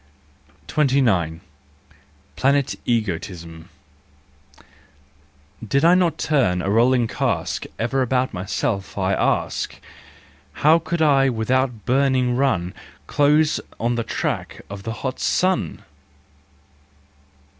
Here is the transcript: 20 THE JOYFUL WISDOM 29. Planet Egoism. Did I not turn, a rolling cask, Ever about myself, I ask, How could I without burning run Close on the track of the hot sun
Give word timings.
20 0.65 0.99
THE 0.99 1.01
JOYFUL 1.01 1.13
WISDOM 1.13 1.29
29. 1.29 1.41
Planet 2.35 2.75
Egoism. 2.85 3.69
Did 5.67 5.85
I 5.85 5.93
not 5.93 6.17
turn, 6.17 6.63
a 6.63 6.71
rolling 6.71 7.07
cask, 7.07 7.67
Ever 7.77 8.01
about 8.01 8.33
myself, 8.33 8.97
I 8.97 9.13
ask, 9.13 9.75
How 10.65 10.79
could 10.79 11.03
I 11.03 11.29
without 11.29 11.85
burning 11.85 12.35
run 12.35 12.73
Close 13.05 13.59
on 13.79 13.93
the 13.93 14.03
track 14.03 14.61
of 14.71 14.81
the 14.81 14.91
hot 15.05 15.19
sun 15.19 15.83